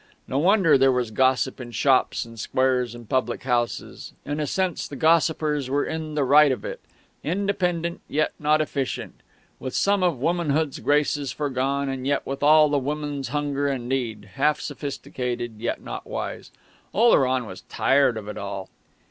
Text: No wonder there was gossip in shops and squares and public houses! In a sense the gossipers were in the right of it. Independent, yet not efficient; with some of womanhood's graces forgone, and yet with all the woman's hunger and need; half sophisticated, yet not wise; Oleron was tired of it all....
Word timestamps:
No 0.27 0.39
wonder 0.39 0.79
there 0.79 0.91
was 0.91 1.11
gossip 1.11 1.61
in 1.61 1.69
shops 1.69 2.25
and 2.25 2.39
squares 2.39 2.95
and 2.95 3.07
public 3.07 3.43
houses! 3.43 4.13
In 4.25 4.39
a 4.39 4.47
sense 4.47 4.87
the 4.87 4.95
gossipers 4.95 5.69
were 5.69 5.85
in 5.85 6.15
the 6.15 6.23
right 6.23 6.51
of 6.51 6.65
it. 6.65 6.79
Independent, 7.23 8.01
yet 8.07 8.31
not 8.39 8.61
efficient; 8.61 9.21
with 9.59 9.75
some 9.75 10.01
of 10.01 10.17
womanhood's 10.17 10.79
graces 10.79 11.31
forgone, 11.31 11.87
and 11.87 12.07
yet 12.07 12.25
with 12.25 12.41
all 12.41 12.67
the 12.67 12.79
woman's 12.79 13.27
hunger 13.27 13.67
and 13.67 13.87
need; 13.87 14.31
half 14.33 14.59
sophisticated, 14.59 15.57
yet 15.59 15.83
not 15.83 16.07
wise; 16.07 16.49
Oleron 16.95 17.45
was 17.45 17.61
tired 17.69 18.17
of 18.17 18.27
it 18.27 18.39
all.... 18.39 18.69